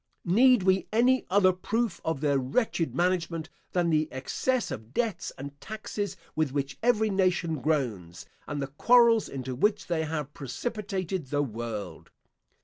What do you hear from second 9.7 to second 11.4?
they have precipitated